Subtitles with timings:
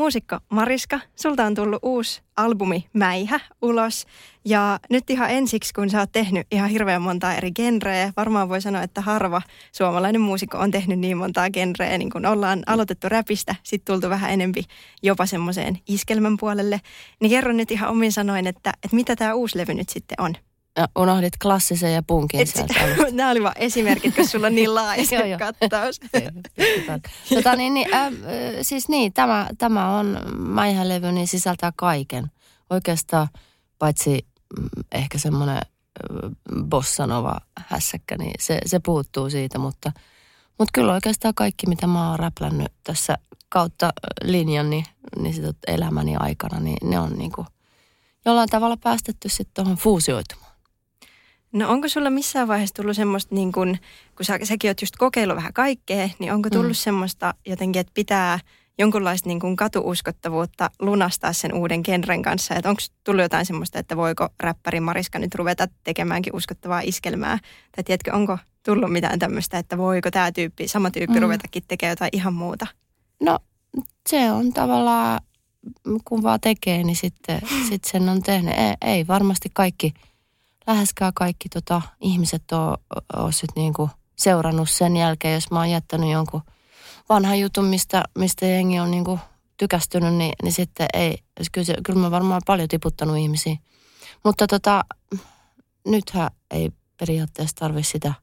[0.00, 4.06] Muusikko Mariska, sulta on tullut uusi albumi Mäihä ulos.
[4.44, 8.60] Ja nyt ihan ensiksi, kun sä oot tehnyt ihan hirveän montaa eri genreä, varmaan voi
[8.60, 9.42] sanoa, että harva
[9.72, 14.30] suomalainen muusikko on tehnyt niin montaa genreä, niin kun ollaan aloitettu räpistä, sitten tultu vähän
[14.30, 14.64] enempi
[15.02, 16.80] jopa semmoiseen iskelmän puolelle.
[17.20, 20.34] Niin kerro nyt ihan omin sanoin, että, että mitä tämä uusi levy nyt sitten on?
[20.76, 22.74] Ja unohdit klassisen ja punkin sieltä
[23.12, 26.00] Nämä olivat esimerkit, kun sulla on niin laaja kattaus.
[27.34, 28.12] tota, niin, niin, äh,
[28.62, 32.30] siis niin, tämä, tämä on Maihä-levy, niin sisältää kaiken.
[32.70, 33.28] Oikeastaan
[33.78, 34.26] paitsi
[34.60, 35.60] mm, ehkä semmoinen
[36.64, 39.92] bossanova hässäkkä, niin se, se puuttuu siitä, mutta,
[40.58, 43.92] mutta kyllä oikeastaan kaikki, mitä mä oon räplännyt tässä kautta
[44.22, 44.84] linjan, niin,
[45.18, 47.46] niin sitä elämäni aikana, niin ne on niin kuin
[48.24, 50.49] jollain tavalla päästetty sitten tuohon fuusioitumaan.
[51.52, 53.76] No onko sulla missään vaiheessa tullut semmoista, niin kun,
[54.16, 56.74] kun sä, säkin oot just kokeillut vähän kaikkea, niin onko tullut mm.
[56.74, 58.38] semmoista jotenkin, että pitää
[58.78, 62.54] jonkunlaista niin kuin katuuskottavuutta lunastaa sen uuden genren kanssa?
[62.54, 67.38] Että onko tullut jotain semmoista, että voiko räppäri Mariska nyt ruveta tekemäänkin uskottavaa iskelmää?
[67.76, 71.22] Tai tiedätkö, onko tullut mitään tämmöistä, että voiko tämä tyyppi, sama tyyppi mm.
[71.22, 72.66] ruvetakin tekemään jotain ihan muuta?
[73.22, 73.38] No
[74.08, 75.20] se on tavallaan,
[76.04, 78.54] kun vaan tekee, niin sitten sit sen on tehnyt.
[78.58, 79.94] Ei, ei varmasti kaikki–
[80.66, 82.76] läheskään kaikki tota, ihmiset on,
[83.16, 86.42] on sit niinku seurannut sen jälkeen, jos mä oon jättänyt jonkun
[87.08, 89.18] vanhan jutun, mistä, mistä jengi on niinku
[89.56, 91.18] tykästynyt, niin, niin sitten ei,
[91.52, 93.56] kyllä, se, kyllä mä varmaan paljon tiputtanut ihmisiä.
[94.24, 94.84] Mutta tota,
[95.86, 98.14] nythän ei periaatteessa tarvi sitä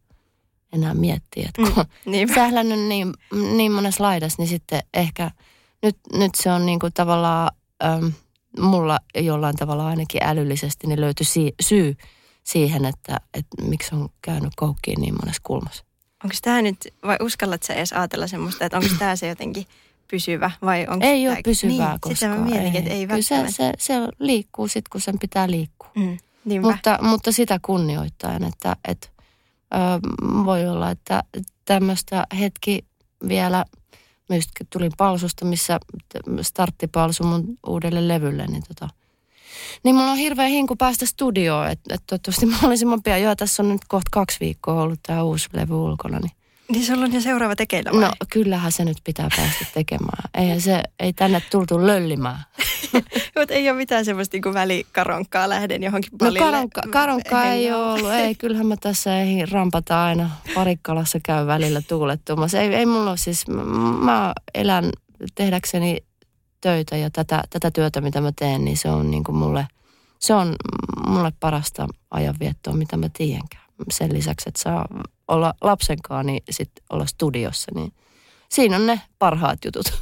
[0.73, 1.49] enää miettiä.
[1.49, 3.13] Että kun mm, sählännyt niin,
[3.55, 5.31] niin monessa laidassa, niin sitten ehkä
[5.83, 7.51] nyt, nyt se on niinku tavallaan,
[7.83, 8.11] äm,
[8.59, 11.95] mulla jollain tavalla ainakin älyllisesti niin löytyi si- syy
[12.47, 15.83] siihen, että, että miksi on käynyt koukkiin niin monessa kulmassa.
[16.23, 19.65] Onko tämä nyt, vai uskallat sä edes ajatella semmoista, että onko tämä se jotenkin
[20.11, 22.15] pysyvä vai onko Ei ole pysyvää niin, koskaan.
[22.15, 22.77] Sitä mä mietin, ei.
[22.77, 25.91] että ei Kyllä se, se, se liikkuu sitten, kun sen pitää liikkua.
[25.95, 26.17] Mm,
[26.61, 29.07] mutta, mutta sitä kunnioittaen, että, että
[29.73, 29.77] ö,
[30.45, 31.23] voi olla, että
[31.65, 32.85] tämmöistä hetki
[33.27, 33.65] vielä,
[34.29, 35.79] myös tulin palsusta, missä
[36.41, 38.89] starttipalsu mun uudelle levylle, niin tota,
[39.83, 43.21] niin mulla on hirveä hinku päästä studioon, että et toivottavasti mahdollisimman pian.
[43.21, 46.31] Joo, tässä on nyt kohta kaksi viikkoa ollut tämä uusi levy ulkona, niin
[46.71, 48.01] niin sulla on jo seuraava tekeillä vai?
[48.01, 50.23] No kyllähän se nyt pitää päästä tekemään.
[50.33, 52.39] Ei se, ei tänne tultu löllimään.
[53.37, 56.45] Mutta ei ole mitään semmoista niin kuin välikaronkkaa lähden johonkin paljon.
[56.45, 58.11] No karonkka, karonkkaa ei ole ollut.
[58.11, 60.29] Ei, kyllähän mä tässä ei rampata aina.
[60.55, 62.59] Parikkalassa käy välillä tuulettumassa.
[62.59, 63.47] Ei, ei mulla ole siis,
[64.01, 64.89] mä elän
[65.35, 65.97] tehdäkseni
[66.61, 69.67] töitä ja tätä, tätä työtä, mitä mä teen, niin se on niin kuin mulle,
[70.19, 70.55] se on
[71.07, 73.63] mulle parasta ajanviettoa, mitä mä tiedänkään.
[73.91, 74.85] Sen lisäksi, että saa
[75.27, 77.93] olla lapsenkaan, niin sitten olla studiossa, niin
[78.49, 79.85] siinä on ne parhaat jutut.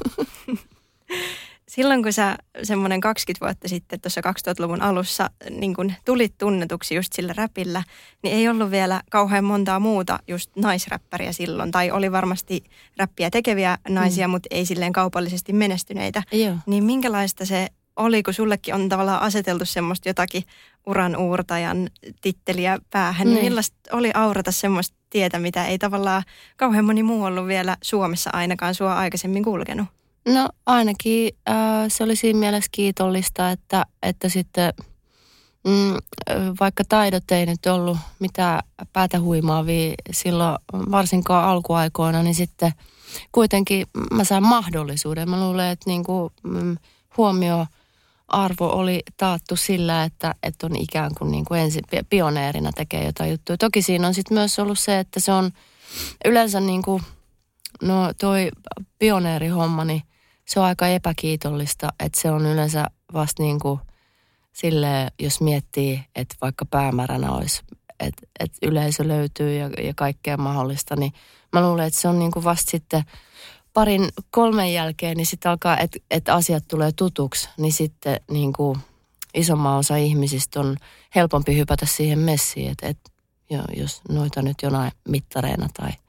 [1.68, 7.12] Silloin kun sä semmoinen 20 vuotta sitten tuossa 2000-luvun alussa niin kun tulit tunnetuksi just
[7.12, 7.82] sillä räpillä,
[8.22, 11.70] niin ei ollut vielä kauhean montaa muuta just naisräppäriä silloin.
[11.70, 12.64] Tai oli varmasti
[12.96, 14.30] räppiä tekeviä naisia, mm.
[14.30, 16.22] mutta ei silleen kaupallisesti menestyneitä.
[16.32, 16.56] Joo.
[16.66, 20.42] Niin minkälaista se oli, kun sullekin on tavallaan aseteltu semmoista jotakin
[20.86, 21.90] uran uurtajan
[22.20, 26.22] titteliä päähän, niin, niin millaista oli aurata semmoista tietä, mitä ei tavallaan
[26.56, 29.95] kauhean moni muu ollut vielä Suomessa ainakaan sua aikaisemmin kulkenut?
[30.26, 31.54] No ainakin äh,
[31.88, 34.72] se oli siinä mielessä kiitollista, että, että sitten
[35.64, 35.96] mm,
[36.60, 42.72] vaikka taidot ei nyt ollut mitään päätä huimaavia silloin varsinkaan alkuaikoina, niin sitten
[43.32, 45.30] kuitenkin mä sain mahdollisuuden.
[45.30, 46.76] Mä luulen, että niin kuin, mm,
[47.16, 47.66] huomio
[48.28, 53.30] arvo oli taattu sillä, että, että on ikään kuin, niin kuin ensin pioneerina tekee jotain
[53.30, 53.58] juttuja.
[53.58, 55.50] Toki siinä on sitten myös ollut se, että se on
[56.24, 57.02] yleensä niin kuin,
[57.82, 58.50] no toi
[58.98, 60.02] pioneerihomma, niin
[60.46, 63.80] se on aika epäkiitollista, että se on yleensä vasta niin kuin
[64.52, 67.62] sille, jos miettii, että vaikka päämääränä olisi,
[68.00, 71.12] että, että yleisö löytyy ja, ja kaikkea mahdollista, niin
[71.52, 73.02] mä luulen, että se on niin kuin vasta sitten
[73.72, 78.78] parin kolmen jälkeen, niin sitten alkaa, että, että asiat tulee tutuksi, niin sitten niin kuin
[79.34, 80.76] isomman osa ihmisistä on
[81.14, 83.10] helpompi hypätä siihen messiin, että, että
[83.76, 85.90] jos noita nyt jonain mittareina tai–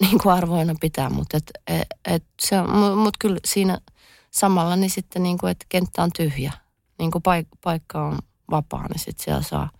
[0.06, 3.78] niin kuin arvoina pitää, mutta et, et, et se on, mut kyllä siinä
[4.30, 6.52] samalla niin sitten niin kuin, että kenttä on tyhjä,
[6.98, 8.18] niin kuin paik, paikka on
[8.50, 9.70] vapaa, niin sitten siellä saa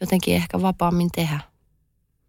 [0.00, 1.40] jotenkin ehkä vapaammin tehdä.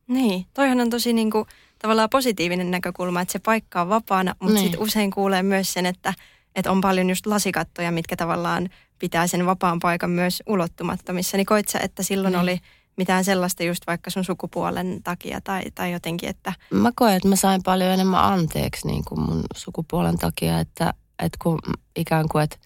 [0.08, 1.46] Niin, toihan on tosi niin kuin,
[1.80, 4.64] tavallaan positiivinen näkökulma, että se paikka on vapaana, mutta Niin.
[4.64, 6.14] sitten usein kuulee myös sen, että,
[6.56, 8.70] että on paljon just lasikattoja, mitkä tavallaan
[9.00, 11.38] pitää sen vapaan paikan myös ulottumattomissa.
[11.38, 12.42] Niin koit sä, että silloin Niin.
[12.42, 12.60] oli
[13.00, 17.36] mitään sellaista just vaikka sun sukupuolen takia tai, tai jotenkin, että Mä koen, että mä
[17.36, 21.60] sain paljon enemmän anteeksi niin kuin mun sukupuolen takia, että, että kun
[21.96, 22.58] ikään kuin, että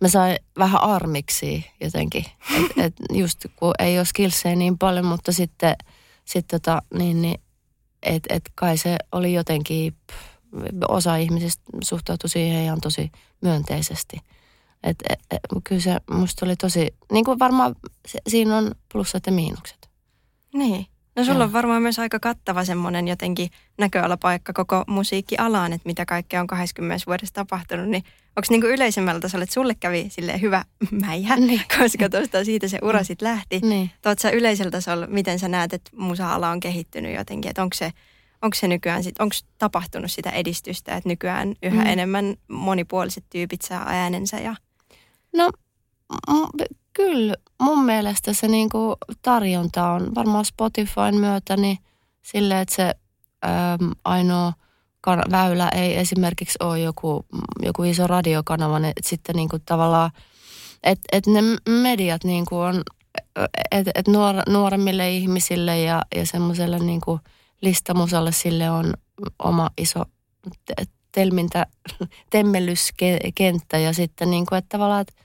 [0.00, 2.24] mä sain vähän armiksi jotenkin.
[2.56, 5.76] Että et just kun ei ole skillsejä niin paljon, mutta sitten
[6.24, 7.40] sit tota, niin, niin,
[8.02, 9.96] että et kai se oli jotenkin,
[10.88, 14.16] osa ihmisistä suhtautui siihen ihan tosi myönteisesti.
[14.84, 17.74] Et, et, et, kyllä se musta oli tosi, niin kuin varmaan
[18.08, 19.90] se, siinä on plussat ja miinukset.
[20.54, 20.86] niin.
[21.16, 21.44] No sulla Joo.
[21.44, 27.04] on varmaan myös aika kattava semmoinen jotenkin näköalapaikka koko musiikkialaan, että mitä kaikkea on 20
[27.06, 31.60] vuodessa tapahtunut, niin onko niinku yleisemmällä tasolla, että sulle kävi silleen hyvä mäijä, Niin.
[31.78, 33.60] koska tuosta siitä se ura sitten lähti.
[33.62, 33.90] Niin.
[34.02, 37.92] Tuot sä yleisellä tasolla, miten sä näet, että musa-ala on kehittynyt jotenkin, että onko se,
[38.42, 41.90] onko se nykyään, sit, onko tapahtunut sitä edistystä, että nykyään yhä Mm.
[41.90, 44.54] enemmän monipuoliset tyypit saa äänensä ja
[45.36, 45.50] No
[46.30, 47.34] m- kyllä.
[47.62, 51.78] Mun mielestä se niinku tarjonta on varmaan Spotifyn myötä niin
[52.22, 52.94] silleen, että se
[53.44, 54.52] äm, ainoa
[55.00, 57.26] kan- väylä ei esimerkiksi ole joku,
[57.62, 60.10] joku iso radiokanava, niin sitten niinku tavallaan,
[60.82, 62.82] että et ne mediat niinku on,
[63.70, 67.20] että et nuor, nuoremmille ihmisille ja, ja semmoiselle niinku
[67.62, 68.94] listamusalle sille on
[69.38, 70.04] oma iso
[70.64, 71.66] te- telmintä,
[72.30, 75.23] temmellyskenttä ja sitten niinku, että tavallaan, että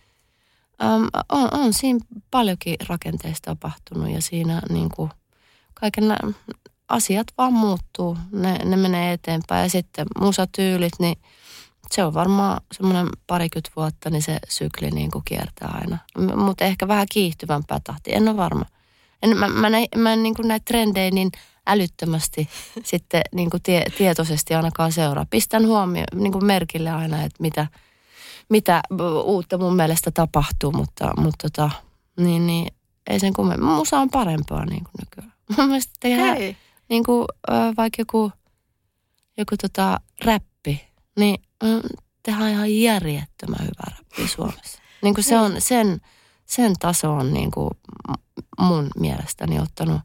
[0.84, 2.00] äm, on, on siinä
[2.32, 5.10] paljonkin rakenteista tapahtunut ja siinä niinku
[5.74, 6.34] kaiken nä-
[6.90, 11.18] asiat vaan muuttuu, ne, ne menee eteenpäin ja sitten musatyylit, niin
[11.92, 15.98] se on varmaan semmoinen parikymmentä vuotta, niin se sykli niin kuin kiertää aina.
[16.36, 18.66] Mutta ehkä vähän kiihtyvämpää tahtia, en ole varma.
[19.24, 21.32] En, mä, mä, näin, mä en niin kuin näitä trendejä niin
[21.68, 22.50] älyttömästi
[22.84, 25.26] sitten niin kuin tie, tietoisesti ainakaan seuraa.
[25.30, 27.68] Pistän huomioon niin kuin merkille aina, että mitä,
[28.50, 28.82] mitä
[29.24, 31.70] uutta mun mielestä tapahtuu, mutta, mutta tota,
[32.20, 32.74] niin, niin,
[33.10, 33.70] ei sen kummemmin.
[33.70, 35.34] Musa on parempaa niin kuin nykyään.
[35.58, 36.58] Mun mielestä tehdään, Hei.
[36.90, 37.26] niin kuin,
[37.78, 38.32] vaikka joku,
[39.38, 40.82] joku tota, räppi,
[41.20, 41.42] niin
[42.24, 44.82] tehdään ihan järjettömän hyvää räppiä Suomessa.
[45.02, 46.02] Niin kuin se on, sen,
[46.46, 47.70] sen taso on niin kuin
[48.60, 50.02] mun mielestäni ottanut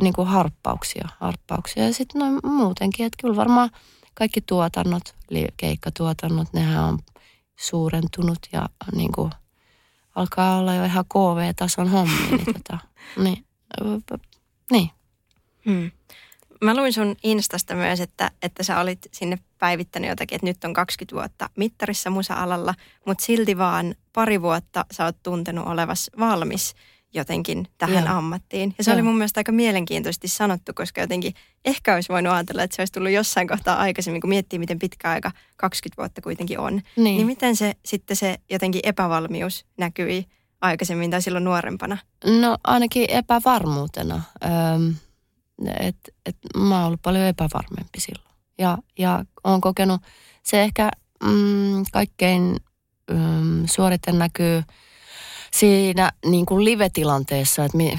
[0.00, 1.84] niin kuin harppauksia, harppauksia.
[1.84, 3.70] Ja sitten noin muutenkin, että kyllä varmaan
[4.14, 5.02] kaikki tuotannot,
[5.56, 6.98] keikkatuotannot, nehän on
[7.56, 9.30] suurentunut ja niin kuin
[10.14, 12.26] alkaa olla jo ihan KV-tason hommia.
[12.28, 12.78] Niin, tota,
[13.16, 13.46] niin,
[14.70, 14.90] niin.
[15.66, 15.90] Hmm.
[16.62, 20.72] Mä luin sun Instasta myös, että, että sä olit sinne päivittänyt jotakin, että nyt on
[20.72, 22.74] 20 vuotta mittarissa musa-alalla,
[23.06, 26.74] mutta silti vaan pari vuotta sä oot tuntenut olevas valmis
[27.14, 28.16] jotenkin tähän Joo.
[28.16, 28.74] ammattiin.
[28.78, 28.94] Ja se Joo.
[28.94, 32.92] oli mun mielestä aika mielenkiintoisesti sanottu, koska jotenkin ehkä olisi voinut ajatella, että se olisi
[32.92, 36.72] tullut jossain kohtaa aikaisemmin, kun miettii, miten pitkä aika 20 vuotta kuitenkin on.
[36.72, 37.04] Niin.
[37.04, 40.26] Niin miten se sitten se jotenkin epävalmius näkyi
[40.60, 41.98] aikaisemmin tai silloin nuorempana?
[42.40, 44.22] No ainakin epävarmuutena.
[44.44, 44.94] Öm,
[45.80, 48.34] et, et mä oon ollut paljon epävarmempi silloin.
[48.58, 50.00] Ja, ja oon kokenut,
[50.42, 50.90] se ehkä
[51.24, 52.56] mm, kaikkein
[53.10, 54.62] mm, suoriten näkyy
[55.56, 57.98] siinä niin kuin live-tilanteessa, että mi,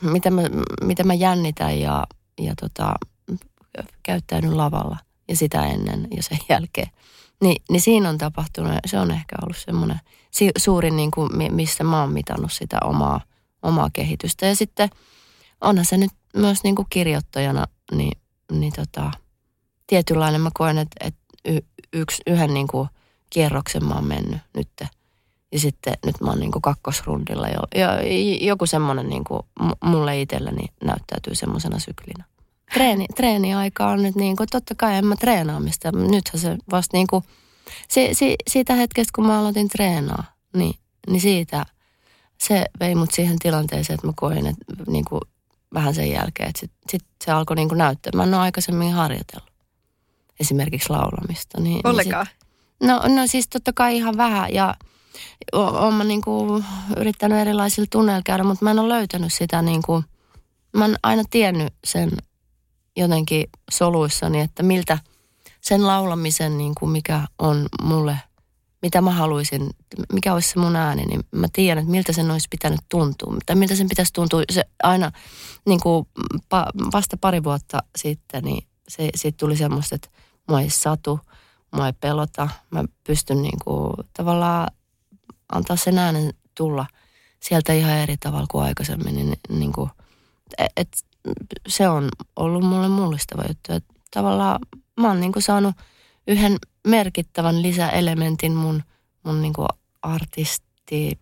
[0.00, 0.42] mitä, mä,
[0.82, 2.06] mitä mä jännitän ja,
[2.40, 2.94] ja tota,
[4.02, 4.96] käyttäydyn lavalla
[5.28, 6.90] ja sitä ennen ja sen jälkeen.
[7.40, 11.50] Ni, niin siinä on tapahtunut, se on ehkä ollut semmoinen si, suurin, niin kuin, mi-
[11.50, 13.20] missä mä oon mitannut sitä omaa,
[13.62, 14.46] omaa kehitystä.
[14.46, 14.88] Ja sitten
[15.60, 18.18] onhan se nyt myös niin kuin kirjoittajana, niin,
[18.52, 19.10] niin tota,
[19.86, 22.88] tietynlainen mä koen, että, että y, yhden niin kuin
[23.30, 24.68] kierroksen mä oon mennyt nyt.
[25.52, 27.60] Ja sitten nyt mä oon niin kuin kakkosrundilla jo.
[27.74, 27.88] Ja
[28.40, 32.24] joku semmoinen niin kuin mu- mulle itselleni näyttäytyy semmoisena syklinä.
[32.74, 35.92] Treeni, treeniaika on nyt niin kuin, totta kai en mä treenaamista.
[35.92, 37.24] Nythän se vasta niin kuin,
[37.88, 40.24] si, si, siitä hetkestä kun mä aloitin treenaa,
[40.56, 40.74] niin,
[41.08, 41.66] niin siitä
[42.38, 45.20] se vei mut siihen tilanteeseen, että mä koin, että niin kuin,
[45.74, 48.12] vähän sen jälkeen, että sit, sit se alkoi niin kuin näyttää.
[48.14, 49.52] Mä en ole aikaisemmin harjoitellut
[50.40, 51.60] esimerkiksi laulamista.
[51.60, 52.26] Niin, Ollenkaan.
[52.26, 54.74] Niin sit, no, no siis totta kai ihan vähän ja
[55.52, 56.64] oon mä niin kuin
[56.96, 60.04] yrittänyt erilaisilla tunneilla käydä, mutta mä en ole löytänyt sitä niin kuin,
[60.76, 62.10] mä oon aina tiennyt sen
[62.96, 64.98] jotenkin soluissani, että miltä
[65.60, 68.18] sen laulamisen, niin kuin mikä on mulle,
[68.82, 69.70] mitä mä haluaisin,
[70.12, 73.36] mikä olisi se mun ääni, niin mä tiedän, että miltä sen olisi pitänyt tuntua.
[73.46, 74.42] Tai miltä sen pitäisi tuntua.
[74.50, 75.12] Se aina
[75.66, 76.08] niin kuin
[76.48, 80.08] pa, vasta pari vuotta sitten, niin se, siitä tuli semmoista, että
[80.48, 81.20] mua ei satu,
[81.76, 82.48] mua ei pelota.
[82.70, 84.68] Mä pystyn niin kuin, tavallaan
[85.52, 86.86] antaa sen äänen tulla
[87.40, 89.14] sieltä ihan eri tavalla kuin aikaisemmin.
[89.14, 89.90] Niin, niin kuin,
[90.76, 90.88] et,
[91.68, 93.72] se on ollut mulle mullistava juttu.
[93.72, 94.60] Että tavallaan
[95.00, 95.74] mä oon niin kuin saanut
[96.26, 98.82] yhden merkittävän lisäelementin mun,
[99.22, 99.68] mun niin kuin
[100.02, 101.18] artisti,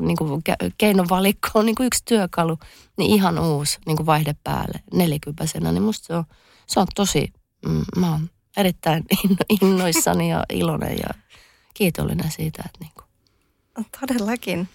[0.00, 0.42] niin kuin
[0.78, 2.58] keinovalikkoon, niin kuin yksi työkalu,
[2.96, 6.24] niin ihan uusi niin kuin vaihde päälle nelikypäisenä, niin musta se on,
[6.66, 7.32] se on tosi,
[7.66, 9.04] mm, mä oon erittäin
[9.62, 11.22] innoissani ja iloinen ja
[11.74, 13.13] kiitollinen siitä, että niin kuin.
[14.00, 14.68] Todellakin.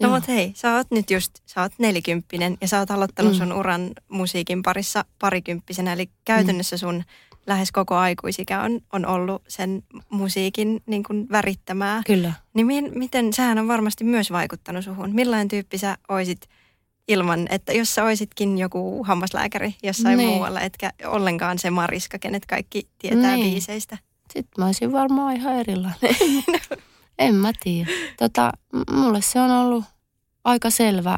[0.00, 3.38] No mutta hei, sä oot nyt just, sä oot nelikymppinen ja sä oot aloittanut mm.
[3.38, 7.04] sun uran musiikin parissa parikymppisenä, eli käytännössä sun
[7.46, 12.02] lähes koko aikuisikä on, on ollut sen musiikin niin kuin värittämää.
[12.06, 12.32] Kyllä.
[12.54, 15.14] Niin mi- miten, sehän on varmasti myös vaikuttanut suhun.
[15.14, 16.48] Millainen tyyppi sä oisit
[17.08, 20.28] ilman, että jos sä oisitkin joku hammaslääkäri jossain niin.
[20.28, 23.50] muualla, etkä ollenkaan se Mariska, kenet kaikki tietää niin.
[23.50, 23.98] biiseistä?
[24.32, 26.16] Sitten mä olisin varmaan ihan erilainen.
[27.22, 27.90] en mä tiedä.
[28.18, 28.52] Tota,
[28.90, 29.84] mulle se on ollut
[30.44, 31.16] aika selvä.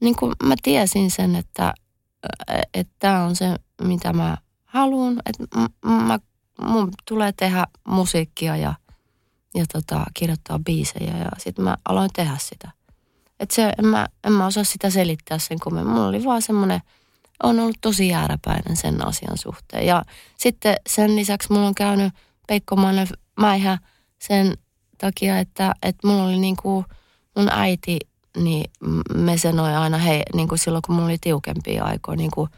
[0.00, 1.74] Niin kuin mä tiesin sen, että
[2.98, 5.22] tämä on se, mitä mä haluan.
[5.26, 5.44] Että
[5.84, 6.18] mä,
[6.60, 8.74] mun tulee tehdä musiikkia ja,
[9.54, 12.70] ja tota, kirjoittaa biisejä ja sitten mä aloin tehdä sitä.
[13.40, 16.80] Että se, en mä, en mä osaa sitä selittää sen kun Mulla oli vaan semmoinen,
[17.42, 19.86] on ollut tosi jääräpäinen sen asian suhteen.
[19.86, 20.02] Ja
[20.36, 22.12] sitten sen lisäksi mulla on käynyt
[22.48, 23.06] peikkomainen
[23.40, 23.78] mäihä
[24.18, 24.58] sen
[24.98, 26.84] takia, että, että mulla oli niin kuin
[27.36, 27.98] mun äiti,
[28.36, 28.70] niin
[29.14, 32.50] me sanoi aina he, niin kuin silloin kun mulla oli tiukempia aikoja, niin kuin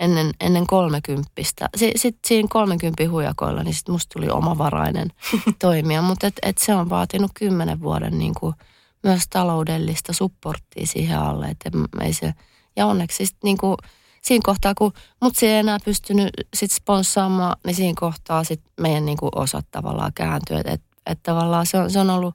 [0.00, 1.68] ennen, ennen kolmekymppistä.
[1.76, 5.08] Sitten siinä kolmekympin hujakoilla, niin sitten musta tuli omavarainen
[5.60, 8.54] toimija, mutta et, et se on vaatinut kymmenen vuoden niin kuin
[9.02, 11.70] myös taloudellista supporttia siihen alle, että
[12.00, 12.34] ei se,
[12.76, 13.76] ja onneksi sit niin kuin,
[14.22, 14.92] siinä kohtaa, kun
[15.22, 19.66] mut se ei enää pystynyt sit sponssaamaan, niin siinä kohtaa sit meidän niin kuin osat
[19.70, 22.34] tavallaan kääntyy, että että tavallaan se on, se on ollut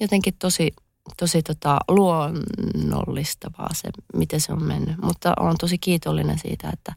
[0.00, 0.72] jotenkin tosi,
[1.16, 4.98] tosi tota luonnollistavaa se, miten se on mennyt.
[5.02, 6.94] Mutta olen tosi kiitollinen siitä, että,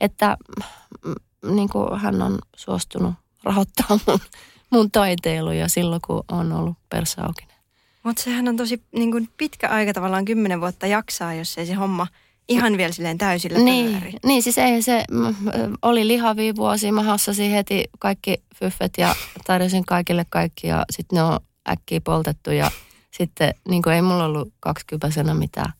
[0.00, 0.36] että
[1.06, 4.20] mm, niin kuin hän on suostunut rahoittaa mun,
[4.70, 7.56] mun taiteiluja silloin, kun on ollut persaaukinen.
[8.02, 11.74] Mutta sehän on tosi niin kuin pitkä aika tavallaan kymmenen vuotta jaksaa, jos ei se
[11.74, 12.06] homma–
[12.48, 15.04] ihan vielä silleen täysillä niin, niin, siis ei se,
[15.82, 19.14] oli lihavia vuosia, mä hassasin heti kaikki fyffet ja
[19.46, 22.70] tarjosin kaikille kaikki ja sitten ne on äkkiä poltettu ja
[23.10, 25.72] sitten niin ei mulla ollut kaksikypäisenä mitään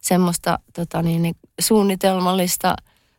[0.00, 2.76] semmoista tota niin, niin, suunnitelmallista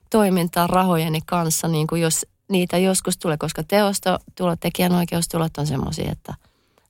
[0.10, 6.12] toimintaa rahojeni kanssa, niin kuin jos niitä joskus tulee, koska teosto, tulot, tekijänoikeustulot on semmoisia,
[6.12, 6.34] että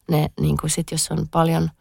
[0.09, 1.69] ne niin kuin sit, jos on paljon–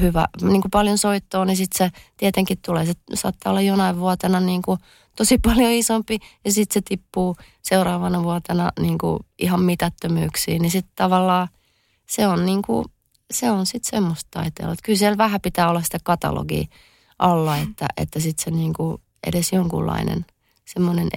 [0.00, 2.86] hyvä, niin kuin paljon soittoa, niin sitten se tietenkin tulee.
[2.86, 4.78] Se saattaa olla jonain vuotena niin kuin
[5.16, 10.62] tosi paljon isompi ja sitten se tippuu seuraavana vuotena niin kuin ihan mitättömyyksiin.
[10.62, 11.48] Niin sitten tavallaan
[12.06, 12.84] se on, niin kuin,
[13.30, 14.74] se on sitten semmoista taiteella.
[14.82, 16.64] Kyllä siellä vähän pitää olla sitä katalogia
[17.18, 20.26] alla, että, että sitten se niin kuin edes jonkunlainen
[20.64, 21.08] semmoinen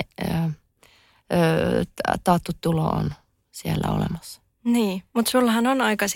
[2.23, 3.13] taattu tulo on
[3.51, 4.41] siellä olemassa.
[4.63, 6.07] Niin, mutta sullahan on aika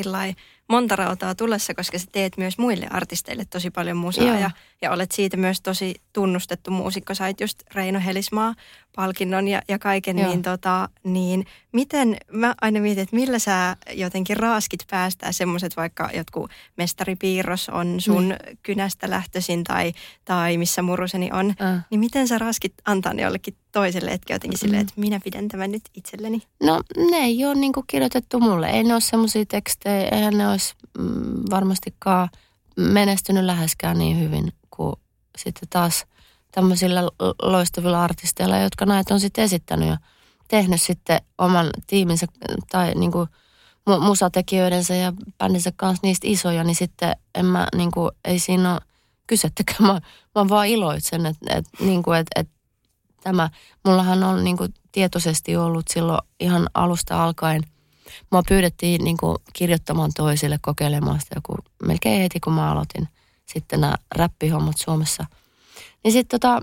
[0.71, 5.11] monta rautaa tulessa, koska sä teet myös muille artisteille tosi paljon musaa ja, ja olet
[5.11, 7.15] siitä myös tosi tunnustettu muusikko.
[7.15, 8.55] Sait just Reino Helismaa
[8.95, 14.37] palkinnon ja, ja kaiken, niin, tota, niin miten, mä aina mietin, että millä sä jotenkin
[14.37, 18.57] raaskit päästää semmoiset vaikka jotkut mestaripiirros on sun mm.
[18.63, 19.93] kynästä lähtöisin tai,
[20.25, 21.85] tai missä muruseni on, äh.
[21.91, 24.61] niin miten sä raaskit antaa ne jollekin toiselle, etkä jotenkin mm.
[24.61, 26.41] silleen, että minä pidän tämän nyt itselleni?
[26.63, 30.73] No ne ei ole niinku kirjoitettu mulle, ei ne ole semmoisia tekstejä, eihän ne olisi
[30.97, 32.29] mm, varmastikaan
[32.77, 34.51] menestynyt läheskään niin hyvin
[35.43, 36.05] sitten taas
[36.51, 37.01] tämmöisillä
[37.41, 39.97] loistavilla artisteilla, jotka näitä on sitten esittänyt ja
[40.47, 42.25] tehnyt sitten oman tiiminsä
[42.71, 43.29] tai niin kuin
[43.99, 48.81] musatekijöidensä ja bändinsä kanssa niistä isoja, niin sitten en mä, niin kuin, ei siinä ole
[49.27, 49.83] kysettäkään.
[49.87, 50.01] Mä,
[50.35, 52.53] mä vaan iloitsen, että, että, niin että, että
[53.23, 53.49] tämä,
[53.85, 57.61] mullahan on niin kuin tietoisesti ollut silloin ihan alusta alkaen,
[58.31, 61.55] mua pyydettiin niin kuin kirjoittamaan toisille kokeilemaan sitä joku
[61.85, 63.07] melkein heti, kun mä aloitin
[63.53, 65.25] sitten nämä räppihommat Suomessa–
[66.03, 66.61] niin sitten tota,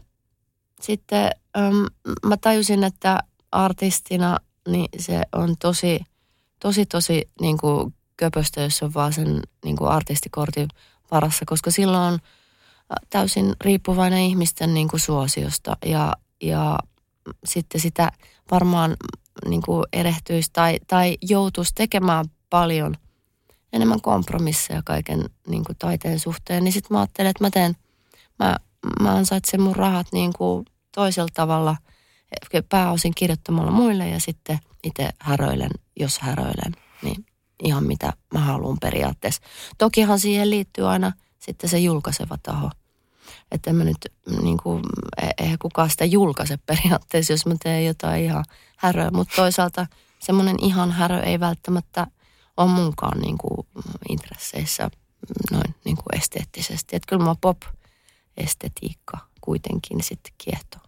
[0.81, 1.87] sitten äm,
[2.27, 3.19] mä tajusin, että
[3.53, 4.37] artistina
[4.69, 6.01] niin se on tosi,
[6.61, 10.69] tosi, tosi niin kuin köpöstä, jos on vaan sen niin kuin artistikortin
[11.11, 12.19] varassa, koska silloin on
[13.11, 16.79] täysin riippuvainen ihmisten niin kuin suosiosta ja, ja
[17.45, 18.13] sitten sitä
[18.51, 18.97] varmaan
[19.49, 22.95] niin kuin erehtyisi tai, tai joutuisi tekemään paljon
[23.73, 27.77] enemmän kompromisseja kaiken niin kuin taiteen suhteen, niin sitten mä ajattelen, että mä teen,
[28.39, 28.57] mä
[29.01, 31.77] mä ansaitsen mun rahat niin kuin toisella tavalla,
[32.69, 35.71] pääosin kirjoittamalla muille ja sitten itse häröilen,
[36.01, 36.73] jos häröilen,
[37.03, 37.27] niin
[37.63, 39.43] ihan mitä mä haluan periaatteessa.
[39.79, 42.71] Tokihan siihen liittyy aina sitten se julkaiseva taho.
[43.51, 44.83] että mä nyt niin kuin,
[45.23, 48.45] e- eihän kukaan sitä julkaise periaatteessa, jos mä teen jotain ihan
[48.77, 49.87] häröä, mutta toisaalta
[50.19, 52.07] semmoinen ihan härö ei välttämättä
[52.59, 53.67] ole munkaan niin kuin
[54.09, 54.91] intresseissä
[55.51, 56.97] noin niin kuin esteettisesti.
[56.97, 60.81] Että kyllä mä pop-estetiikka kuitenkin sitten kiehtoo.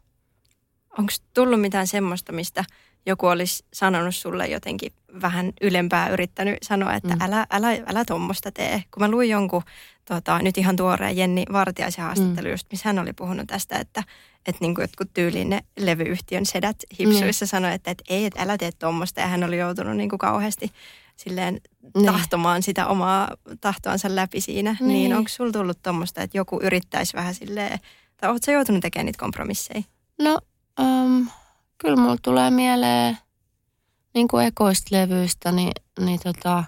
[0.98, 2.64] Onko tullut mitään semmoista, mistä
[3.06, 7.20] joku olisi sanonut sulle jotenkin vähän ylempää, yrittänyt sanoa, että mm.
[7.20, 8.84] älä, älä, älä tuommoista tee.
[8.94, 9.62] Kun mä luin jonkun
[10.04, 12.50] tota, nyt ihan tuoreen Jenni Vartiaisen haastattelu, mm.
[12.50, 14.02] just, missä hän oli puhunut tästä, että,
[14.46, 17.48] että niin kuin jotkut tyyliin ne levyyhtiön sedät hipsuissa mm.
[17.48, 19.20] sanoi, että, että ei, että älä tee tuommoista.
[19.20, 20.72] Ja hän oli joutunut niin kuin kauheasti
[21.20, 21.60] silleen
[21.94, 22.06] niin.
[22.06, 24.76] tahtomaan sitä omaa tahtoansa läpi siinä.
[24.80, 27.78] Niin, niin onko sulla tullut tuommoista, että joku yrittäisi vähän silleen,
[28.16, 29.82] tai oletko joutunut tekemään niitä kompromisseja?
[30.18, 30.38] No,
[30.80, 31.28] um,
[31.78, 33.18] kyllä mulla tulee mieleen
[34.14, 36.64] niin kuin ekoista levyistä, niin, niin tota,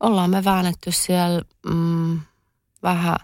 [0.00, 2.20] ollaan me väännetty siellä mm,
[2.82, 3.16] vähän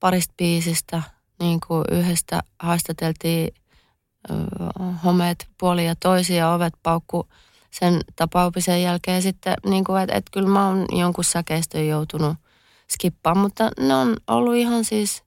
[0.00, 1.02] parista biisistä.
[1.40, 3.54] Niin kuin yhdestä haastateltiin
[4.30, 4.34] ö,
[5.04, 7.28] homeet puoli ja toisia ovet paukku
[7.70, 12.36] sen tapaupisen jälkeen sitten, niin kuin, että, että kyllä mä oon jonkun säkeistön joutunut
[12.88, 15.22] skippaamaan, mutta ne on ollut ihan siis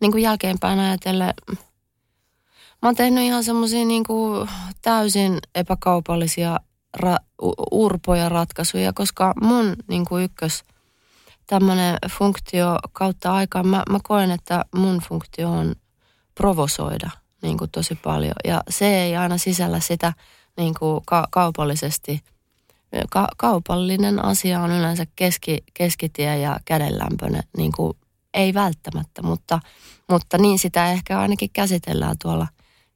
[0.00, 1.34] niin kuin jälkeenpäin ajatellen
[2.82, 4.04] Mä oon tehnyt ihan semmoisia niin
[4.82, 6.60] täysin epäkaupallisia
[7.02, 7.24] ra-
[7.70, 10.64] urpoja ratkaisuja, koska mun niin kuin ykkös
[11.46, 15.74] tämmöinen funktio kautta aikaa, mä, mä koen, että mun funktio on
[16.34, 17.10] provosoida
[17.42, 18.34] niin kuin tosi paljon.
[18.44, 20.12] Ja se ei aina sisällä sitä
[20.56, 22.20] niin kuin ka- kaupallisesti.
[23.10, 27.96] Ka- kaupallinen asia on yleensä keski, keskitie ja kädenlämpöinen, niin kuin
[28.34, 29.60] ei välttämättä, mutta,
[30.08, 32.46] mutta niin sitä ehkä ainakin käsitellään tuolla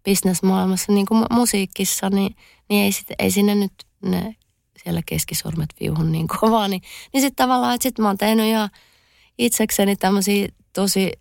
[0.05, 2.37] bisnesmaailmassa, niin kuin musiikissa, niin,
[2.69, 3.73] niin ei, sit, ei sinne nyt
[4.05, 4.37] ne
[4.85, 6.69] siellä keskisormet viuhun niin kovaa.
[6.69, 8.71] Niin, niin sitten tavallaan, että sitten mä oon tehnyt ihan
[9.39, 11.13] itsekseni tämmöisiä tosi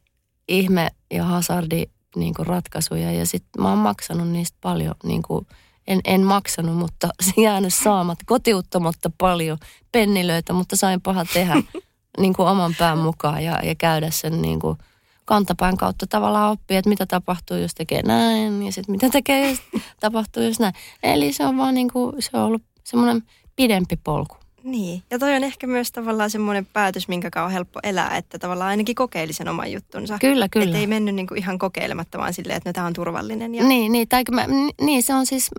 [0.47, 1.83] ihme ja hazardi
[2.15, 5.47] niin kuin ratkaisuja ja sitten mä oon maksanut niistä paljon, niin kuin,
[5.89, 7.09] en, en maksanut, mutta
[7.43, 9.57] jäänyt saamat, kotiuttamatta paljon
[9.91, 11.55] pennilöitä, mutta sain paha tehdä
[12.19, 14.77] niin kuin oman pään mukaan ja, ja käydä sen niin kuin
[15.25, 19.59] kantapään kautta tavallaan oppii, että mitä tapahtuu, jos tekee näin ja sitten mitä tekee, jos
[19.99, 20.73] tapahtuu, jos näin.
[21.03, 23.23] Eli se on vaan niin kuin, se on ollut semmoinen
[23.55, 24.37] pidempi polku.
[24.63, 28.69] Niin, ja toi on ehkä myös tavallaan semmoinen päätös, minkä on helppo elää, että tavallaan
[28.69, 30.17] ainakin kokeili sen oman juttunsa.
[30.19, 30.65] Kyllä, kyllä.
[30.65, 33.55] Että ei mennyt niinku ihan kokeilematta, vaan silleen, että no, tämä on turvallinen.
[33.55, 33.63] Ja...
[33.63, 34.45] Niin, niin, tai mä,
[34.81, 35.49] niin, se on siis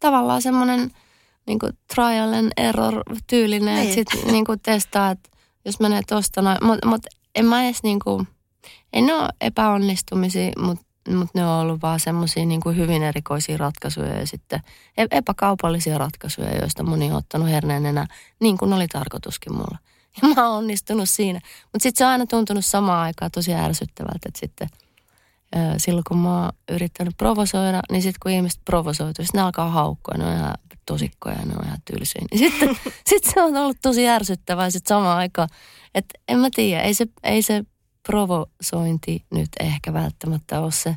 [0.00, 0.90] tavallaan semmoinen
[1.46, 3.82] niinku trial and error tyylinen, niin.
[3.82, 5.30] että sitten niinku testaa, että
[5.64, 7.02] jos menee tosta noin, mutta mut
[7.34, 8.26] en mä edes niinku,
[8.92, 14.26] en ole epäonnistumisia, mutta mut ne on ollut vaan semmoisia niin hyvin erikoisia ratkaisuja ja
[14.26, 14.60] sitten
[14.96, 18.06] e-, epäkaupallisia ratkaisuja, joista moni on ottanut herneen enää
[18.40, 19.78] niin kuin oli tarkoituskin mulla.
[20.22, 21.40] Ja mä oon onnistunut siinä.
[21.62, 24.68] Mutta sitten se on aina tuntunut samaan aikaan tosi ärsyttävältä, että sitten
[25.76, 30.26] silloin kun mä oon yrittänyt provosoida, niin sitten kun ihmiset provosoituu, ne alkaa haukkoa, ne
[30.26, 30.54] on ihan
[30.86, 32.22] tosikkoja ja ne on ihan tylsiä.
[32.30, 35.48] Niin sitten sit se on ollut tosi ärsyttävää sitten samaan aikaan.
[35.94, 37.62] Että en mä tiedä, ei se, ei se
[38.02, 40.96] provosointi nyt ehkä välttämättä ole se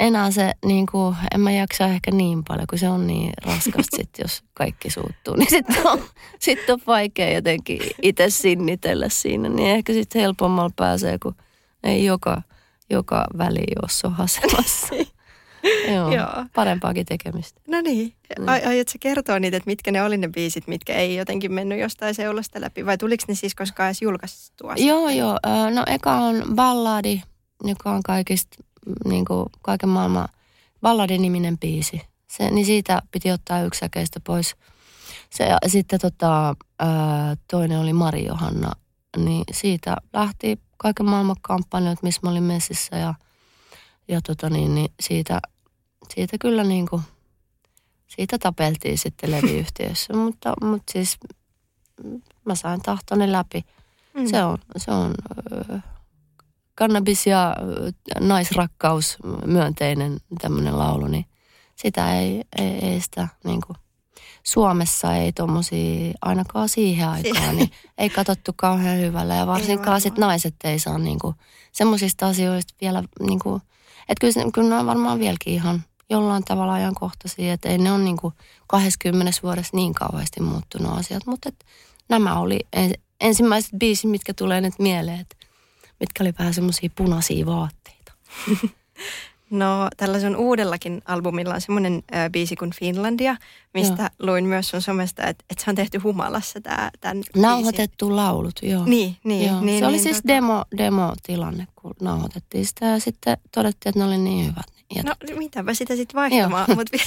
[0.00, 3.96] enää se, niin kuin, en mä jaksa ehkä niin paljon, kun se on niin raskasta
[3.96, 5.36] sit, jos kaikki suuttuu.
[5.36, 6.00] Niin sitten on,
[6.38, 9.48] sit on vaikea jotenkin itse sinnitellä siinä.
[9.48, 11.34] Niin ehkä sitten helpommalla pääsee, kun
[11.82, 12.42] ei joka,
[12.90, 14.94] joka väli ole sohasemassa.
[15.94, 17.59] Joo, Joo, parempaakin tekemistä.
[17.80, 18.14] No niin.
[18.38, 18.48] Mm.
[18.48, 22.60] Aiotko kertoa niitä, että mitkä ne oli ne biisit, mitkä ei jotenkin mennyt jostain seulasta
[22.60, 22.86] läpi?
[22.86, 24.74] Vai tuliko ne siis koskaan edes julkaistua?
[24.76, 25.38] Joo, joo.
[25.74, 27.22] No eka on Balladi,
[27.64, 28.64] joka on kaikista,
[29.04, 30.28] niin kuin kaiken maailman
[30.80, 32.00] Balladin-niminen biisi.
[32.26, 34.56] Se, niin siitä piti ottaa yksi säkeistä pois.
[35.30, 36.56] Se, ja sitten tota,
[37.50, 38.72] toinen oli Mari Johanna.
[39.16, 43.14] Niin siitä lähti kaiken maailman kampanjat, missä mä olin messissä ja–
[44.10, 45.40] ja tota niin, niin siitä,
[46.14, 47.02] siitä kyllä niin kuin,
[48.16, 51.18] siitä tapeltiin sitten levyyhtiössä, mutta, mutta siis
[52.44, 53.64] mä sain tahtoni läpi.
[54.14, 54.26] Mm.
[54.26, 55.14] Se on, se on
[55.70, 55.82] äh,
[56.74, 57.56] kannabis ja
[58.20, 61.26] naisrakkaus myönteinen tämmöinen laulu, niin
[61.76, 63.76] sitä ei, ei, ei sitä niin kuin,
[64.42, 69.34] Suomessa ei tuommoisia, ainakaan siihen aikaan, niin ei katsottu kauhean hyvällä.
[69.34, 71.34] Ja varsinkaan sit naiset ei saa niinku,
[71.72, 73.60] semmoisista asioista vielä niinku,
[74.08, 78.02] että kyllä, kyllä ne on varmaan vieläkin ihan jollain tavalla ajankohtaisia, että ei ne ole
[78.02, 78.34] niin kuin
[78.66, 81.64] 20 vuodessa niin kauheasti muuttunut asiat, mutta että
[82.08, 82.60] nämä oli
[83.20, 85.36] ensimmäiset biisit, mitkä tulee nyt mieleen, että
[86.00, 88.12] mitkä oli vähän semmoisia punaisia vaatteita.
[89.50, 93.36] No tällä sun uudellakin albumilla on semmoinen äh, biisi kuin Finlandia,
[93.74, 94.32] mistä joo.
[94.32, 98.16] luin myös sun somesta, että, että se on tehty humalassa tää, tämän Nauhoitettu biisin.
[98.16, 98.84] laulut, joo.
[98.84, 99.48] Niin, niin.
[99.48, 99.60] joo.
[99.60, 100.28] niin se oli niin, siis tota...
[100.28, 104.79] demo, demo-tilanne, kun nauhoitettiin sitä ja sitten todettiin, että ne oli niin hyvät.
[104.94, 106.98] Niin no mitäpä sitä sitten vaihtamaan, mutta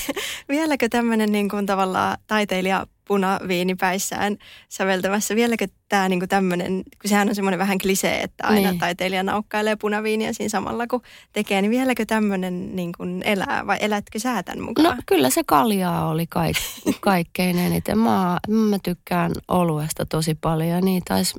[0.49, 4.37] vieläkö tämmöinen niin kuin tavallaan taiteilija punaviinipäissään
[4.69, 5.35] säveltämässä.
[5.35, 8.79] Vieläkö tämä niinku tämmöinen, kun sehän on semmoinen vähän klisee, että aina niin.
[8.79, 11.01] taiteilija naukkailee punaviiniä siinä samalla kun
[11.33, 14.97] tekee, niin vieläkö tämmöinen niinku elää vai elätkö sä tämän mukaan?
[14.97, 16.57] No kyllä se kaljaa oli kaik,
[16.99, 17.97] kaikkein eniten.
[17.97, 21.33] Mä, mä tykkään oluesta tosi paljon ja niin taisi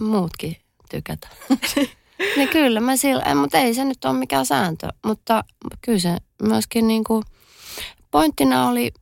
[0.00, 0.56] muutkin
[0.90, 1.28] tykätä.
[2.36, 5.44] niin kyllä mä sillä, mutta ei se nyt ole mikään sääntö, mutta
[5.80, 7.22] kyllä se myöskin niinku,
[8.10, 8.92] pointtina oli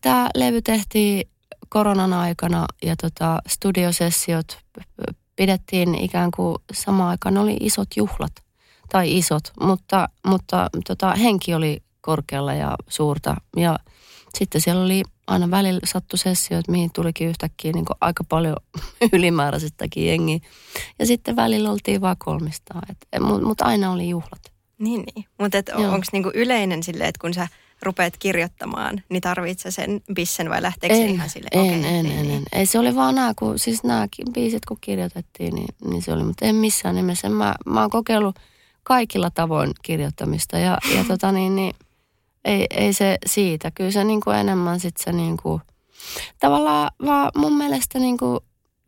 [0.00, 1.28] tämä levy tehtiin
[1.68, 4.58] koronan aikana ja tota, studiosessiot
[5.36, 7.38] pidettiin ikään kuin samaan aikaan.
[7.38, 8.32] oli isot juhlat,
[8.88, 13.36] tai isot, mutta, mutta tota, henki oli korkealla ja suurta.
[13.56, 13.78] Ja
[14.38, 18.56] sitten siellä oli aina välillä sattu sessioita, mihin tulikin yhtäkkiä niin aika paljon
[19.12, 20.38] ylimääräisestäkin jengiä.
[20.98, 22.82] Ja sitten välillä oltiin vaan kolmistaan,
[23.20, 24.52] mutta mut aina oli juhlat.
[24.78, 25.24] Niin, niin.
[25.38, 27.48] mutta onko niinku yleinen silleen, että kun sä
[27.82, 31.48] rupeat kirjoittamaan, niin tarvitset sen bissen vai lähteekö en, se ihan sille?
[31.52, 32.36] En, okay, en, niin, en, niin.
[32.36, 32.42] en.
[32.52, 36.24] Ei se oli vaan nämä, kun, siis nämä biisit kun kirjoitettiin, niin, niin se oli,
[36.24, 37.28] mutta en missään nimessä.
[37.28, 38.36] Mä, mä oon kokeillut
[38.82, 41.74] kaikilla tavoin kirjoittamista ja, ja tota niin, niin
[42.44, 43.70] ei, ei se siitä.
[43.70, 45.62] Kyllä se niin kuin enemmän sitten se niin kuin,
[46.38, 48.40] tavallaan vaan mun mielestä niin kuin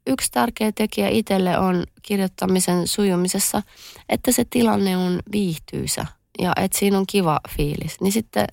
[0.07, 3.63] yksi tärkeä tekijä itselle on kirjoittamisen sujumisessa,
[4.09, 6.07] että se tilanne on viihtyysä
[6.39, 8.01] ja että siinä on kiva fiilis.
[8.01, 8.47] Niin sitten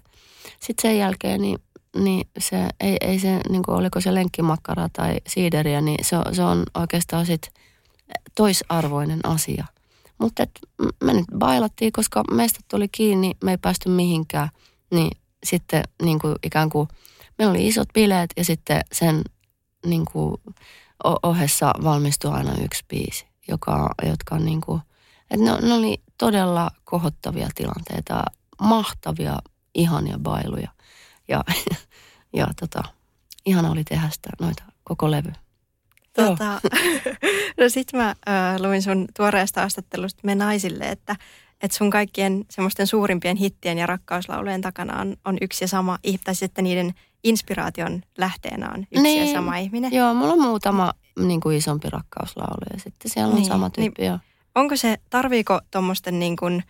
[0.60, 1.58] sit sen jälkeen niin,
[1.96, 6.44] niin se, ei, ei se, niin kuin oliko se lenkkimakkara tai siideriä, niin se, se
[6.44, 7.54] on oikeastaan sit
[8.36, 9.66] toisarvoinen asia.
[10.18, 10.48] Mutta
[11.04, 14.50] me nyt bailattiin, koska meistä tuli kiinni, me ei päästy mihinkään,
[14.92, 16.88] niin sitten niin kuin ikään kuin,
[17.38, 19.22] meillä oli isot bileet ja sitten sen
[19.86, 20.36] niin kuin,
[21.24, 24.82] ohessa valmistui aina yksi biisi, joka, jotka on niin kuin,
[25.32, 28.24] että ne, ne oli todella kohottavia tilanteita,
[28.62, 29.38] mahtavia,
[29.76, 30.70] ihania bailuja.
[31.28, 31.44] Ja,
[32.38, 32.84] ja tota,
[33.46, 35.32] ihana oli tehdä sitä noita koko levy.
[36.16, 36.62] Tota,
[37.60, 41.16] no sit mä äh, luin sun tuoreesta haastattelusta Me naisille, että,
[41.62, 46.36] että sun kaikkien semmoisten suurimpien hittien ja rakkauslaulujen takana on, on yksi ja sama, tai
[46.36, 46.94] sitten niiden
[47.24, 49.94] inspiraation lähteenä on yksi niin, ja sama ihminen.
[49.94, 54.02] Joo, mulla on muutama niin kuin isompi rakkauslaulu ja sitten siellä on niin, sama tyyppi.
[54.02, 54.20] Niin,
[54.56, 56.64] onko se, tarviiko tuommoisten niin kuin,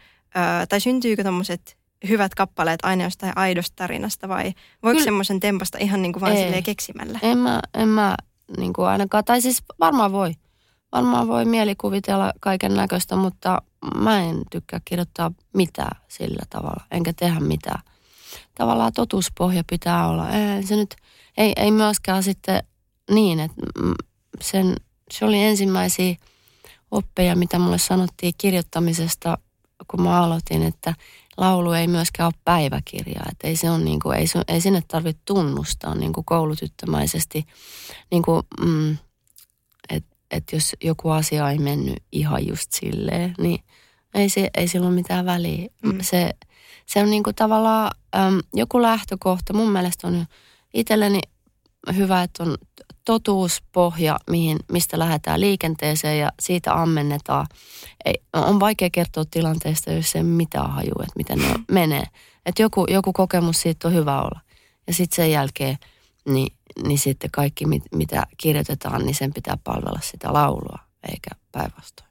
[0.69, 6.13] tai syntyykö tuommoiset hyvät kappaleet aina jostain aidosta tarinasta vai voiko semmoisen tempasta ihan niin
[6.13, 7.19] kuin vaan silleen keksimällä?
[7.21, 8.15] En mä, en mä
[8.57, 10.33] niin kuin ainakaan, tai siis varmaan voi.
[10.91, 13.61] Varmaan voi mielikuvitella kaiken näköistä, mutta
[13.95, 17.81] mä en tykkää kirjoittaa mitään sillä tavalla, enkä tehdä mitään.
[18.55, 20.29] Tavallaan totuuspohja pitää olla.
[20.29, 20.95] Ei, se nyt,
[21.37, 22.63] ei, ei myöskään sitten
[23.11, 23.61] niin, että
[24.41, 24.75] sen,
[25.11, 26.15] se oli ensimmäisiä
[26.91, 29.37] oppeja, mitä mulle sanottiin kirjoittamisesta,
[29.87, 30.93] kun mä aloitin, että
[31.37, 33.21] laulu ei myöskään ole päiväkirja.
[33.31, 37.45] Että ei, se on niin kuin, ei, ei sinne tarvitse tunnustaa niin kuin koulutyttömäisesti,
[38.11, 38.97] niin kuin, mm,
[40.31, 43.59] että et jos joku asia ei mennyt ihan just silleen, niin
[44.13, 45.67] ei, se, ei sillä ole mitään väliä.
[45.83, 45.97] Mm.
[46.01, 46.33] Se,
[46.85, 49.53] se on niin kuin tavallaan äm, joku lähtökohta.
[49.53, 50.25] Mun mielestä on
[50.73, 51.19] itselleni
[51.95, 52.57] hyvä, että on
[53.05, 57.47] totuuspohja, mihin, mistä lähdetään liikenteeseen ja siitä ammennetaan.
[58.05, 62.03] Ei, on vaikea kertoa tilanteesta, jos ei mitään haju, että miten ne menee.
[62.45, 64.39] Että joku, joku kokemus siitä on hyvä olla.
[64.87, 65.77] Ja sitten sen jälkeen,
[66.25, 72.07] niin, niin sitten kaikki mit, mitä kirjoitetaan, niin sen pitää palvella sitä laulua, eikä päinvastoin.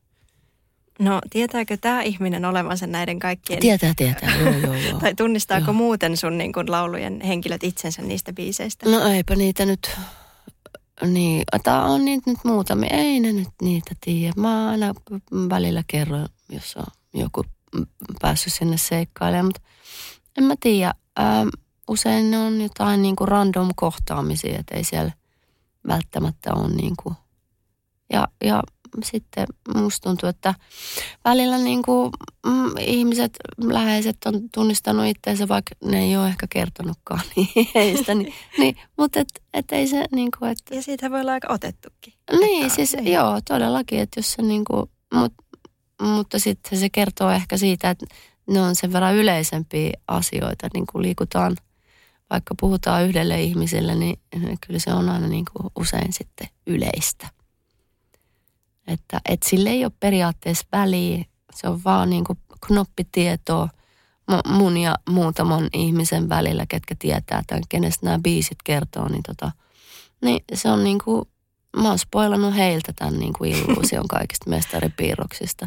[0.99, 3.61] No tietääkö tämä ihminen olevansa näiden kaikkien?
[3.61, 4.99] Tietää, tietää, joo, joo, joo.
[5.01, 5.73] tai tunnistaako joo.
[5.73, 8.91] muuten sun niin kun, laulujen henkilöt itsensä niistä biiseistä?
[8.91, 9.91] No eipä niitä nyt
[11.05, 12.91] niin, tämä on niitä nyt muutamia.
[12.91, 14.33] Ei ne nyt niitä tiedä.
[14.37, 14.95] Mä aina
[15.49, 17.45] välillä kerron, jos on joku
[18.21, 19.61] päässyt sinne seikkailemaan, mutta
[20.39, 20.95] en mä tiedä.
[21.19, 21.49] Ähm,
[21.89, 25.13] usein ne on jotain niin kuin random kohtaamisia, että ei siellä
[25.89, 27.15] välttämättä ole niin kuin.
[28.13, 28.63] Ja, ja
[29.05, 30.55] sitten musta tuntuu, että
[31.25, 32.11] välillä niin kuin,
[32.47, 38.15] mm, ihmiset, läheiset on tunnistanut itseensä, vaikka ne ei ole ehkä kertonutkaan niin heistä.
[38.17, 40.75] Niin, niin, mutta et, et ei se niin kuin, että...
[40.75, 42.13] Ja siitä voi olla aika otettukin.
[42.41, 43.13] Niin, siis niin.
[43.13, 45.33] joo, todellakin, että jos se niin kuin, mut,
[46.03, 48.07] mutta sitten se kertoo ehkä siitä, että
[48.47, 51.57] ne on sen verran yleisempiä asioita, niin kuin liikutaan,
[52.31, 54.19] vaikka puhutaan yhdelle ihmiselle, niin
[54.67, 57.29] kyllä se on aina niin kuin usein sitten yleistä.
[58.87, 63.69] Että et sille ei ole periaatteessa väliä, se on vaan niin kuin knoppitietoa,
[64.49, 69.53] mun ja muutaman ihmisen välillä, ketkä tietää tämän, kenestä nämä biisit kertoo, niin, tota,
[70.23, 71.29] niin se on niin kuin,
[71.77, 75.67] mä oon spoilannut heiltä tämän niin kuin illuusion kaikista mestaripiirroksista.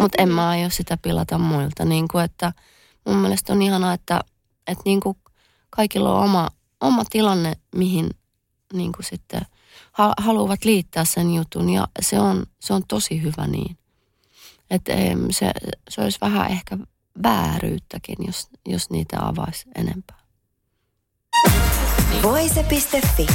[0.00, 1.84] Mutta en mä aio sitä pilata muilta.
[1.84, 2.52] Niin kuin, että
[3.06, 4.20] mun mielestä on ihanaa, että,
[4.66, 5.16] että niin kuin
[5.70, 6.48] kaikilla on oma,
[6.80, 8.10] oma tilanne, mihin
[8.72, 9.40] niin kuin sitten
[10.18, 11.70] haluavat liittää sen jutun.
[11.70, 13.78] Ja se on, se on tosi hyvä niin.
[14.70, 14.92] Että
[15.30, 15.52] se,
[15.88, 16.78] se olisi vähän ehkä
[17.22, 20.18] vääryyttäkin, jos, jos niitä avaisi enempää.
[22.22, 23.26] Voise.fi.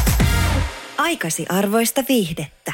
[0.98, 2.74] Aikasi arvoista viihdettä.